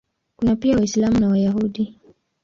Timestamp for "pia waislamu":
0.55-1.19